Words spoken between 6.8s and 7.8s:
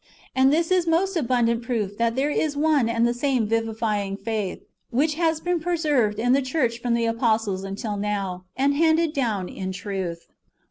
the apostles